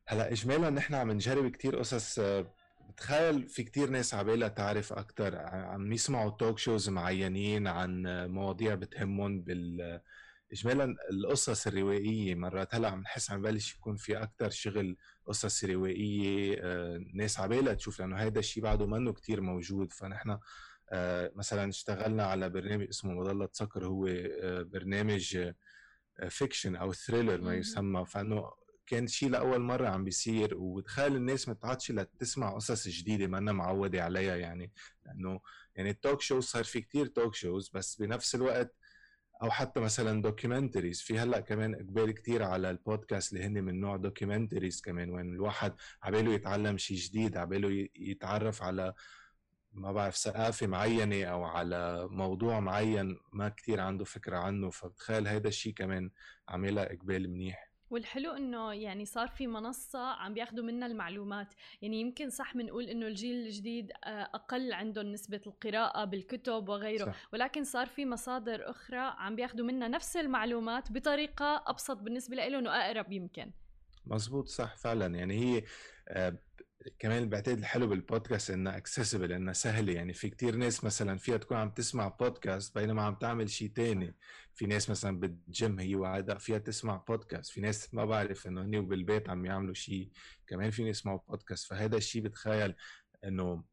هلا 0.09 0.31
اجمالا 0.31 0.69
نحن 0.69 0.93
عم 0.93 1.11
نجرب 1.11 1.51
كتير 1.51 1.79
قصص 1.79 2.19
آه، 2.19 2.53
بتخيل 2.89 3.49
في 3.49 3.63
كتير 3.63 3.89
ناس 3.89 4.13
عبالها 4.13 4.47
تعرف 4.47 4.93
أكثر 4.93 5.35
عم 5.37 5.93
يسمعوا 5.93 6.31
talk 6.31 6.59
shows 6.59 6.89
معينين 6.89 7.67
عن 7.67 8.07
آه، 8.07 8.27
مواضيع 8.27 8.75
بتهمهم 8.75 9.41
بال 9.41 10.01
اجمالا 10.51 10.95
القصص 11.11 11.67
الروائية 11.67 12.35
مرات. 12.35 12.75
هلا 12.75 12.89
عم 12.89 13.01
نحس 13.01 13.31
عم 13.31 13.41
ببلش 13.41 13.75
يكون 13.75 13.95
في 13.95 14.23
أكثر 14.23 14.49
شغل 14.49 14.97
قصص 15.25 15.63
روائية 15.63 16.55
آه، 16.63 17.05
ناس 17.13 17.39
عبالها 17.39 17.73
تشوف 17.73 17.99
لأنه 17.99 18.17
هذا 18.17 18.39
الشيء 18.39 18.63
بعده 18.63 18.85
منه 18.85 19.13
كتير 19.13 19.41
موجود. 19.41 19.93
فنحن 19.93 20.37
مثلا 21.35 21.69
اشتغلنا 21.69 22.25
على 22.25 22.49
برنامج 22.49 22.87
اسمه 22.87 23.13
مظله 23.13 23.49
صقر 23.53 23.85
هو 23.85 24.05
برنامج 24.63 25.51
fiction 26.29 26.75
أو 26.75 26.93
thriller 26.93 27.41
ما. 27.41 27.55
يسمى. 27.55 28.05
فإنه 28.05 28.51
كان 28.87 29.07
شيء 29.07 29.29
لأول 29.29 29.59
مرة 29.61 29.87
عم 29.87 30.03
بيصير 30.03 30.57
وتخيل 30.57 31.15
الناس 31.15 31.49
متعطشه 31.49 31.93
لتسمع 31.93 32.55
قصص 32.55 32.87
جديدة 32.87 33.27
ما 33.27 33.37
أنا 33.37 33.51
معودة 33.51 34.03
عليها 34.03 34.35
يعني. 34.35 34.71
لأنه 35.05 35.39
يعني 35.75 35.89
ال 35.89 35.96
talk 35.96 36.21
shows 36.21 36.43
صار 36.43 36.63
في 36.63 36.81
كتير 36.81 37.05
talk 37.05 37.35
shows 37.35 37.69
بس 37.69 38.01
بنفس 38.01 38.35
الوقت 38.35 38.75
أو 39.43 39.51
حتى 39.51 39.79
مثلا 39.79 40.21
documentaries 40.21 41.01
في 41.01 41.19
هلأ 41.19 41.39
كمان 41.39 41.75
إقبال 41.75 42.11
كتير 42.11 42.43
على 42.43 42.69
البودكاست 42.69 43.33
اللي 43.33 43.45
هن 43.45 43.63
من 43.63 43.79
نوع 43.79 43.97
documentaries 43.97 44.81
كمان 44.81 45.09
وين 45.09 45.33
الواحد 45.33 45.75
عباله 46.03 46.33
يتعلم 46.33 46.77
شيء 46.77 46.97
جديد 46.97 47.37
عباله 47.37 47.87
يتعرف 47.95 48.63
على 48.63 48.93
ما 49.71 49.91
بعرف 49.91 50.15
ثقافة 50.15 50.67
معينة 50.67 51.25
أو 51.25 51.43
على 51.43 52.07
موضوع 52.11 52.59
معين 52.59 53.17
ما 53.33 53.49
كتير 53.49 53.79
عنده 53.79 54.05
فكرة 54.05 54.37
عنه. 54.37 54.69
فبتخيل 54.69 55.27
هيدا 55.27 55.49
الشيء 55.49 55.73
كمان 55.73 56.11
عاملها 56.47 56.93
إقبال 56.93 57.29
منيح. 57.29 57.66
والحلو 57.89 58.31
إنه 58.31 58.73
يعني 58.73 59.05
صار 59.05 59.27
في 59.27 59.47
منصة 59.47 59.99
عم 59.99 60.33
بياخذوا 60.33 60.63
منها 60.65 60.87
المعلومات. 60.87 61.53
يعني 61.81 62.01
يمكن 62.01 62.29
صح 62.29 62.57
بنقول 62.57 62.83
إنه 62.83 63.07
الجيل 63.07 63.45
الجديد 63.45 63.91
آه، 63.91 64.29
أقل 64.33 64.73
عندهم 64.73 65.05
نسبة 65.05 65.41
القراءة 65.47 66.05
بالكتب 66.05 66.69
وغيره. 66.69 67.05
صح. 67.05 67.15
ولكن 67.33 67.63
صار 67.63 67.87
في 67.87 68.05
مصادر 68.05 68.69
أخرى 68.69 68.97
عم 69.17 69.35
بياخذوا 69.35 69.65
منها 69.65 69.87
نفس 69.87 70.17
المعلومات 70.17 70.91
بطريقة 70.91 71.63
أبسط 71.67 71.97
بالنسبة 71.97 72.35
لهم 72.35 72.65
وأقرب 72.65 73.11
يمكن. 73.11 73.51
مزبوط 74.05 74.47
صح 74.47 74.75
فعلا. 74.75 75.15
يعني 75.15 75.39
هي 75.39 75.63
آه، 76.09 76.37
كمان 76.99 77.29
بعتقد 77.29 77.57
الحلو 77.57 77.87
بالبودكاست 77.87 78.51
انها 78.51 78.77
اكسسبل 78.77 79.31
انها 79.31 79.53
سهله 79.53 79.93
يعني 79.93 80.13
في 80.13 80.29
كتير 80.29 80.55
ناس 80.55 80.83
مثلا 80.83 81.17
فيها 81.17 81.37
تكون 81.37 81.57
عم 81.57 81.69
تسمع 81.69 82.07
بودكاست 82.07 82.77
بينما 82.79 83.01
عم 83.03 83.15
تعمل 83.15 83.49
شيء 83.49 83.69
تاني. 83.69 84.15
في 84.55 84.65
ناس 84.65 84.89
مثلا 84.89 85.19
بالجيم 85.19 85.79
هي 85.79 85.95
وعادة 85.95 86.37
فيها 86.37 86.57
تسمع 86.57 86.97
بودكاست 87.07 87.51
في 87.51 87.61
ناس 87.61 87.93
ما 87.93 88.05
بعرف 88.05 88.47
إنه 88.47 88.61
هني 88.61 88.77
وبالبيت 88.79 89.29
عم 89.29 89.45
يعملوا 89.45 89.73
شيء 89.73 90.09
كمان 90.47 90.71
فيهم 90.71 90.87
يسمعوا 90.87 91.19
بودكاست 91.27 91.67
فهذا 91.69 91.97
الشيء 91.97 92.21
بتخيل 92.21 92.75
إنه 93.23 93.63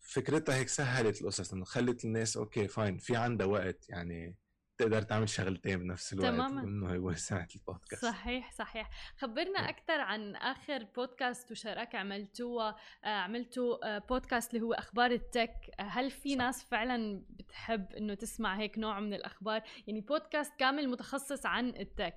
فكرتها 0.00 0.56
هيك 0.56 0.68
سهلت 0.68 1.20
القصص 1.22 1.52
إنه 1.52 1.64
خلت 1.64 2.04
الناس 2.04 2.36
okay 2.36 2.68
fine 2.68 2.98
في 2.98 3.16
عندها 3.16 3.46
وقت. 3.46 3.88
يعني 3.88 4.36
تقدر 4.82 5.02
تعمل 5.02 5.28
شغلتين 5.28 5.78
بنفس 5.78 6.12
الوقت 6.12 6.28
تماماً. 6.28 6.62
انه 6.62 6.86
هو 6.86 7.14
البودكاست 7.54 8.04
صحيح 8.04 8.52
صحيح 8.52 8.90
خبرنا 9.18 9.60
نعم. 9.60 9.68
أكثر 9.68 10.00
عن 10.00 10.36
آخر 10.36 10.84
بودكاست 10.96 11.50
وشراكة 11.50 11.98
عملتوها 11.98 12.76
آه، 13.04 13.08
عملتوا 13.08 13.96
آه، 13.96 13.98
بودكاست 13.98 14.54
اللي 14.54 14.66
هو 14.66 14.72
أخبار 14.72 15.10
ال 15.10 15.19
tech 15.19 15.54
آه، 15.80 15.82
هل 15.82 16.10
في 16.10 16.30
صح. 16.32 16.38
ناس 16.38 16.64
فعلا 16.64 17.24
بتحب 17.30 17.92
إنه 17.92 18.14
تسمع 18.14 18.58
هيك 18.58 18.78
نوع 18.78 19.00
من 19.00 19.14
الأخبار 19.14 19.62
يعني 19.86 20.00
بودكاست 20.00 20.52
كامل 20.58 20.88
متخصص 20.88 21.46
عن 21.46 21.68
ال 21.68 21.78
tech 21.78 22.16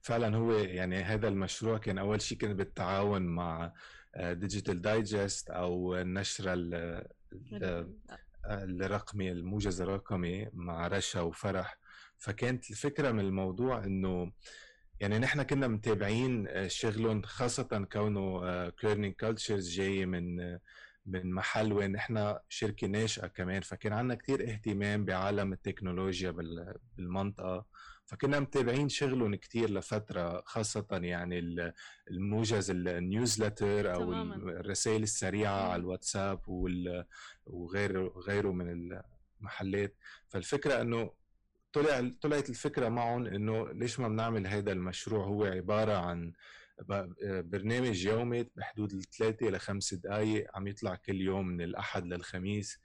فعلا 0.00 0.36
هو 0.36 0.52
يعني 0.52 0.96
هذا 1.02 1.28
المشروع 1.28 1.78
كان 1.78 1.98
أول 1.98 2.20
شيء 2.22 2.38
كان 2.38 2.54
بالتعاون 2.54 3.22
مع 3.22 3.72
Digital 4.20 4.82
Digest 4.82 5.50
أو 5.50 5.96
النشره 5.96 6.52
ال- 6.52 7.06
ال- 7.52 7.98
الرقمي 8.46 9.32
الموجز 9.32 9.80
الرقمي 9.80 10.48
مع 10.52 10.86
رشا 10.88 11.20
وفرح. 11.20 11.78
فكانت 12.18 12.70
الفكرة 12.70 13.10
من 13.12 13.20
الموضوع 13.20 13.84
إنه 13.84 14.32
يعني 15.00 15.18
نحن 15.18 15.42
كنا 15.42 15.68
متابعين 15.68 16.48
آه، 16.48 16.68
شغلهم 16.68 17.22
خاصة 17.22 17.86
كونه 17.92 18.68
Kerning 18.70 19.14
Cultures 19.14 19.70
جاي 19.70 20.06
من 20.06 20.40
آه، 20.40 20.60
من 21.06 21.30
محل 21.32 21.72
وين 21.72 21.92
نحن 21.92 22.36
شركة 22.48 22.86
ناشئة 22.86 23.26
كمان. 23.26 23.60
فكان 23.60 23.92
عندنا 23.92 24.14
كتير 24.14 24.50
اهتمام 24.50 25.04
بعالم 25.04 25.52
التكنولوجيا 25.52 26.30
بال- 26.30 26.76
بالمنطقة. 26.96 27.66
فكنا 28.10 28.40
متابعين 28.40 28.88
شغلهم 28.88 29.34
كتير 29.34 29.70
لفترة 29.70 30.42
خاصة 30.46 30.86
يعني 30.92 31.38
ال- 31.38 31.72
الموجز 32.10 32.70
النيوزلتر 32.70 33.94
أو 33.94 34.00
تماماً. 34.12 34.34
الرسائل 34.36 35.02
السريعة 35.02 35.64
مم. 35.64 35.70
على 35.70 35.80
الواتساب 35.80 36.40
وغيره 37.46 38.08
غيره 38.26 38.52
من 38.52 38.98
المحلات 39.40 39.96
فالفكرة 40.28 40.80
إنه 40.80 41.10
طلع 41.72 42.10
طلعت 42.20 42.50
الفكرة 42.50 42.88
معهم 42.88 43.26
إنه 43.26 43.72
ليش 43.72 44.00
ما 44.00 44.08
بنعمل 44.08 44.46
هذا 44.46 44.72
المشروع 44.72 45.24
هو 45.26 45.44
عبارة 45.44 45.92
عن 45.96 46.32
برنامج 47.28 48.04
يومي 48.06 48.42
بحدود 48.56 48.92
الثلاثة 48.92 49.46
لخمس 49.46 49.94
دقائق 49.94 50.46
عم 50.56 50.66
يطلع 50.66 50.94
كل 50.94 51.20
يوم 51.20 51.46
من 51.46 51.60
الأحد 51.62 52.06
للخميس 52.06 52.78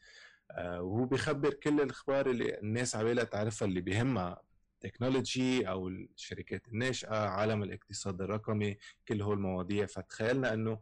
آه، 0.52 0.82
وهو 0.82 1.06
بيخبر 1.06 1.54
كل 1.54 1.82
الأخبار 1.82 2.30
اللي 2.30 2.60
الناس 2.60 2.96
عبالها 2.96 3.24
تعرفها 3.24 3.68
اللي 3.68 3.82
بيهمها 3.82 4.42
تكنولوجي 4.82 5.70
أو 5.70 5.88
الشركات 5.88 6.68
الناشئة 6.68 7.16
عالم 7.16 7.64
الاقتصاد 7.64 8.22
الرقمي 8.22 8.78
كل 9.08 9.22
هول 9.22 9.38
المواضيع. 9.38 9.86
فتخيلنا 9.86 10.54
أنه 10.54 10.82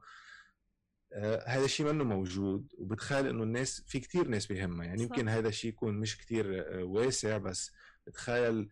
آه، 1.14 1.44
هذا 1.48 1.66
الشيء 1.66 1.86
منه 1.86 2.04
موجود 2.04 2.68
وبتخيل 2.78 3.28
إنه 3.28 3.44
الناس 3.44 3.84
في 3.88 4.00
كتير 4.00 4.28
ناس 4.28 4.46
بيهمها 4.46 4.86
يعني 4.86 4.98
صح. 4.98 5.04
يمكن 5.04 5.30
هذا 5.30 5.48
الشيء 5.48 5.70
يكون 5.70 5.96
مش 5.98 6.18
كتير 6.18 6.76
آه، 6.80 6.84
واسع 6.84 7.38
بس 7.38 7.72
بتخيل 8.08 8.70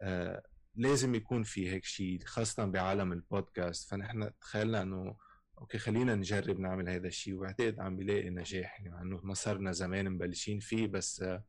آه، 0.00 0.42
لازم 0.74 1.14
يكون 1.14 1.42
في 1.42 1.70
هيك 1.70 1.84
شيء 1.84 2.20
خاصة 2.24 2.64
بعالم 2.64 3.12
البودكاست. 3.12 3.90
فنحن 3.90 4.30
تخيلنا 4.40 4.82
إنه 4.82 5.16
okay 5.58 5.78
خلينا 5.78 6.14
نجرب 6.14 6.60
نعمل 6.60 6.88
هذا 6.88 7.08
الشيء 7.08 7.34
وبعتقد 7.34 7.80
عم 7.80 7.96
بلاقي 7.96 8.30
نجاح. 8.30 8.80
يعني 8.80 8.90
مع 8.90 9.02
إنه 9.02 9.20
ما 9.22 9.34
صرنا 9.34 9.72
زمان 9.72 10.10
مبلشين 10.10 10.60
فيه 10.60 10.86
بس 10.86 11.22
آه، 11.22 11.44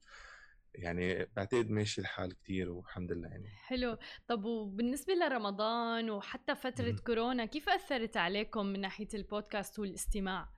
يعني 0.76 1.26
بعتقد 1.36 1.70
ماشي 1.70 2.02
الحال 2.02 2.34
كتير 2.34 2.70
والحمد 2.70 3.12
لله 3.12 3.28
يعني 3.30 3.50
حلو 3.50 3.98
طب 4.28 4.44
وبالنسبة 4.46 5.14
لرمضان 5.14 6.10
وحتى 6.10 6.56
فترة 6.56 6.92
مم. 6.92 6.98
كورونا 6.98 7.46
كيف 7.46 7.70
أثرت 7.70 8.18
عليكم 8.18 8.66
من 8.66 8.82
ناحية 8.82 9.08
البودكاست 9.14 9.80
والاستماع؟ 9.80 10.50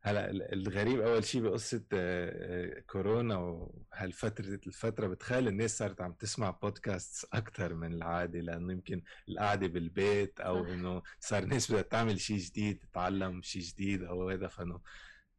هلأ 0.00 0.30
ال- 0.30 0.52
الغريب 0.52 1.00
أول 1.00 1.24
شيء 1.24 1.42
بقصة 1.42 1.84
آه، 1.92 2.76
آه، 2.76 2.80
كورونا 2.80 3.36
وهالفتره 3.36 4.60
الفترة 4.66 5.06
بتخيل 5.06 5.48
الناس 5.48 5.78
صارت 5.78 6.00
عم 6.00 6.12
تسمع 6.12 6.50
بودكاست 6.50 7.28
أكثر 7.34 7.74
من 7.74 7.92
العادة 7.94 8.40
لأنه 8.40 8.72
يمكن 8.72 9.02
القعدة 9.28 9.66
بالبيت 9.66 10.40
أو. 10.40 10.64
إنه 10.64 11.02
صار 11.20 11.42
الناس 11.42 11.70
بدها 11.72 11.82
تعمل 11.82 12.20
شيء 12.20 12.36
جديد 12.38 12.78
تتعلم 12.78 13.42
شيء 13.42 13.62
جديد 13.62 14.02
أو 14.04 14.30
هذا 14.30 14.46
فإنه 14.48 14.80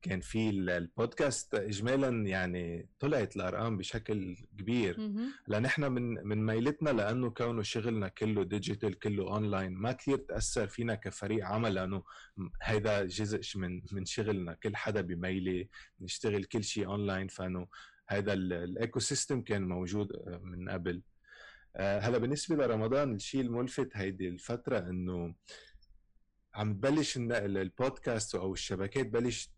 كان 0.01 0.19
في 0.21 0.49
ال- 0.49 0.69
البودكاست 0.69 1.55
اجمالا 1.55 2.27
يعني 2.27 2.89
طلعت 2.99 3.35
الأرقام 3.35 3.77
بشكل 3.77 4.35
كبير. 4.57 4.99
مهم. 4.99 5.31
هلا 5.47 5.59
نحن 5.59 5.91
من 5.91 6.27
من 6.27 6.45
ميلتنا 6.45 6.89
لأنه 6.89 7.29
كونه 7.29 7.61
شغلنا 7.61 8.07
كله 8.07 8.43
digital 8.43 8.99
كله 8.99 9.23
أونلاين 9.33 9.73
ما 9.73 9.91
كثير 9.91 10.17
تأثر 10.17 10.67
فينا 10.67 10.95
كفريق 10.95 11.45
عمل 11.45 11.73
لأنه 11.73 12.03
هيدا 12.63 13.05
جزء 13.05 13.57
من 13.59 13.81
من 13.91 14.05
شغلنا. 14.05 14.53
كل 14.53 14.75
حدا 14.75 15.01
بميلة 15.01 15.65
نشتغل 16.01 16.43
كل 16.43 16.63
شيء 16.63 16.85
أونلاين 16.87 17.27
فإنه 17.27 17.67
هذا 18.07 18.33
ال 18.33 18.99
ecosystem 18.99 19.41
كان 19.41 19.67
موجود 19.67 20.13
آه، 20.13 20.39
من 20.43 20.69
قبل. 20.69 21.01
آه، 21.75 21.99
هلا 21.99 22.17
بالنسبة 22.17 22.55
لرمضان 22.55 23.15
الشيء 23.15 23.41
الملفت 23.41 23.89
هيدي 23.93 24.27
الفترة 24.29 24.79
إنه 24.79 25.35
عم 26.53 26.73
ال- 27.45 27.57
البودكاست 27.57 28.35
أو 28.35 28.53
الشبكات 28.53 29.07
بلش 29.07 29.49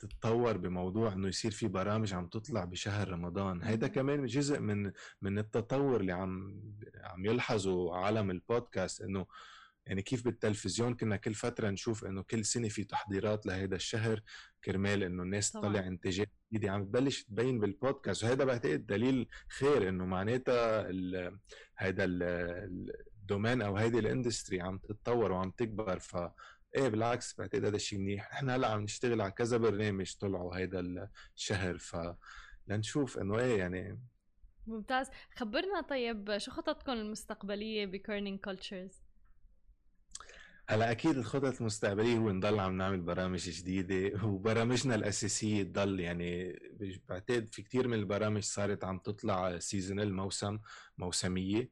تتطور 0.00 0.56
بموضوع 0.56 1.12
إنه 1.12 1.28
يصير 1.28 1.50
في 1.50 1.68
برامج 1.68 2.14
عم 2.14 2.26
تطلع 2.26 2.64
بشهر 2.64 3.08
رمضان 3.08 3.62
هيدا. 3.62 3.86
كمان 3.88 4.26
جزء 4.26 4.60
من 4.60 4.92
من 5.22 5.38
التطور 5.38 6.00
اللي 6.00 6.12
عم 6.12 6.60
عم 7.04 7.24
يلحظه 7.26 7.94
عالم 7.96 8.30
البودكاست 8.30 9.00
إنه 9.02 9.26
يعني 9.86 10.02
كيف 10.02 10.24
بالتلفزيون 10.24 10.94
كنا 10.94 11.16
كل 11.16 11.34
فترة 11.34 11.70
نشوف 11.70 12.04
إنه 12.04 12.22
كل 12.22 12.44
سنة 12.44 12.68
في 12.68 12.84
تحضيرات 12.84 13.46
لهيدا 13.46 13.76
الشهر 13.76 14.20
كرمال 14.64 15.02
إنه 15.02 15.22
الناس 15.22 15.50
طبعاً. 15.50 15.68
تطلع 15.68 15.86
انتاجات 15.86 16.28
جديدة 16.52 16.72
عم 16.72 16.84
تبلش 16.84 17.22
تبين 17.22 17.60
بالبودكاست 17.60 18.24
وهذا 18.24 18.44
بعتقد 18.44 18.86
دليل 18.86 19.28
خير 19.48 19.88
إنه 19.88 20.04
معناتها 20.06 20.88
هيدا 21.78 22.04
ال- 22.04 22.92
ال 23.20 23.26
domain 23.26 23.62
أو 23.62 23.76
هيدي 23.76 23.98
ال 23.98 24.05
industry 24.05 24.60
عم 24.60 24.78
تتطور 24.78 25.32
وعم 25.32 25.50
تكبر 25.50 25.98
ف 25.98 26.16
إيه 26.76 26.88
بالعكس 26.88 27.34
بعتقد 27.38 27.64
هذا 27.64 27.76
الشيء 27.76 27.98
منيح. 27.98 28.32
نحن 28.32 28.50
هلأ 28.50 28.68
عم 28.68 28.80
نشتغل 28.82 29.20
على 29.20 29.30
كذا 29.32 29.56
برنامج 29.56 30.14
طلعوا 30.20 30.56
هيدا 30.56 31.08
الشهر 31.36 31.78
ف 31.78 31.96
لنشوف 32.66 33.18
إنه 33.18 33.38
إيه 33.38 33.58
يعني. 33.58 34.00
ممتاز. 34.66 35.10
خبرنا 35.36 35.80
طيب 35.80 36.38
شو 36.38 36.50
خططكم 36.50 36.92
المستقبلية 36.92 37.86
ب 37.86 37.93
Kerning 37.93 38.40
Cultures؟ 38.40 39.02
هلأ 40.68 40.90
أكيد 40.90 41.16
الخطط 41.16 41.60
المستقبلية 41.60 42.18
هو 42.18 42.30
نضل 42.30 42.60
عم 42.60 42.76
نعمل 42.76 43.00
برامج 43.00 43.50
جديدة 43.50 44.24
وبرامجنا 44.24 44.94
الأساسية 44.94 45.62
تضل 45.62 46.00
يعني 46.00 46.58
بعتقد 47.08 47.48
في 47.48 47.62
كتير 47.62 47.88
من 47.88 47.94
البرامج 47.98 48.42
صارت 48.42 48.84
عم 48.84 48.98
تطلع 48.98 49.58
سيزونال 49.58 50.14
موسم 50.14 50.58
موسمية. 50.98 51.70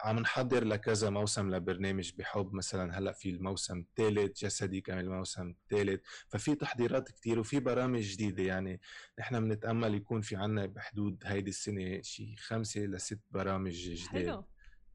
عم 0.00 0.18
نحضر 0.18 0.64
لكذا 0.64 1.10
موسم 1.10 1.54
لبرنامج 1.54 2.12
بحب. 2.18 2.54
مثلا 2.54 2.98
هلأ 2.98 3.12
في 3.12 3.30
الموسم 3.30 3.78
الثالث 3.78 4.44
جسدي 4.44 4.80
كمان 4.80 5.04
الموسم 5.04 5.50
الثالث. 5.50 6.00
ففي 6.28 6.54
تحضيرات 6.54 7.08
كتير 7.08 7.38
وفي 7.38 7.60
برامج 7.60 8.00
جديدة. 8.00 8.42
يعني 8.42 8.80
نحن 9.18 9.40
بنتأمل 9.40 9.94
يكون 9.94 10.20
في 10.20 10.36
عنا 10.36 10.66
بحدود 10.66 11.22
هيدي 11.24 11.50
السنة 11.50 12.02
شي 12.02 12.36
خمسة 12.36 12.80
لست 12.80 13.20
برامج 13.30 13.72
جداد 13.72 14.26
حلو. 14.26 14.44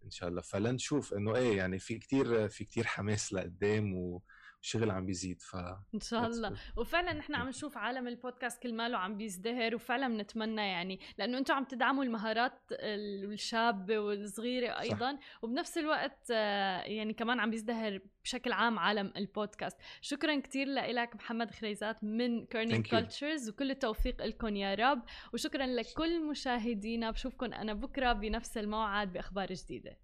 إن 0.06 0.10
شاء 0.10 0.30
الله. 0.30 0.42
فلنشوف 0.42 1.14
إنه 1.14 1.36
إيه 1.36 1.58
يعني 1.58 1.80
في 1.80 1.98
كتير 1.98 2.50
في 2.50 2.66
كتير 2.66 2.88
حماس 2.88 3.34
لقدام 3.34 4.20
وشغل 4.62 4.92
عم 4.92 5.06
بيزيد 5.06 5.42
ف 5.42 5.56
إن 5.96 6.00
شاء 6.02 6.28
الله. 6.28 6.54
وفعلا 6.78 7.14
نحن 7.14 7.36
عم 7.36 7.48
نشوف 7.50 7.78
عالم 7.78 8.08
البودكاست 8.08 8.64
كل 8.64 8.74
ماله 8.74 8.98
عم 8.98 9.18
بيزدهر 9.18 9.76
وفعلا 9.76 10.08
بنتمنى 10.08 10.62
يعني 10.62 11.00
لأنه 11.18 11.38
أنتم 11.38 11.54
عم 11.54 11.64
تدعموا 11.64 12.04
المهارات 12.04 12.54
ال- 12.72 13.34
الشابه 13.34 14.00
والصغيرة 14.00 14.80
أيضا. 14.80 15.18
وبنفس 15.42 15.78
الوقت 15.78 16.32
آه، 16.32 16.82
يعني 16.82 17.14
كمان 17.14 17.40
عم 17.40 17.50
بيزدهر 17.50 18.00
بشكل 18.24 18.52
عام 18.52 18.80
عالم 18.80 19.14
البودكاست. 19.18 19.78
شكرا 20.02 20.40
كثير 20.40 20.68
لك 20.68 21.16
محمد 21.16 21.52
خريزات 21.52 22.04
من 22.04 22.44
you. 22.46 22.90
كولتشرز 22.90 23.50
وكل 23.50 23.72
التوفيق 23.72 24.26
لكم 24.26 24.56
يا 24.56 24.76
رب. 24.76 25.02
وشكرا 25.34 25.66
لكل 25.66 26.28
مشاهدينا. 26.30 27.12
بشوفكم 27.12 27.54
أنا 27.54 27.74
بكرة 27.74 28.14
بنفس 28.14 28.58
الموعد 28.58 29.14
بأخبار 29.14 29.54
جديدة. 29.54 29.98